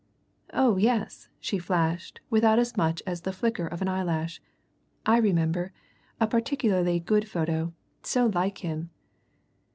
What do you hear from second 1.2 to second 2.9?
she flashed, without as